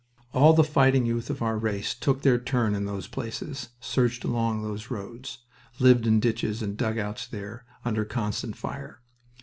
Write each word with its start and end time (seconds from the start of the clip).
All 0.33 0.53
the 0.53 0.63
fighting 0.63 1.05
youth 1.05 1.29
of 1.29 1.43
our 1.43 1.59
race 1.59 1.93
took 1.93 2.23
their 2.23 2.39
turn 2.39 2.73
in 2.73 2.85
those 2.85 3.05
places, 3.07 3.69
searched 3.79 4.23
along 4.23 4.63
those 4.63 4.89
roads, 4.89 5.45
lived 5.77 6.07
in 6.07 6.19
ditches 6.19 6.63
and 6.63 6.75
dugouts 6.75 7.27
there, 7.27 7.67
under 7.85 8.03
constant 8.03 8.55
fire. 8.55 9.01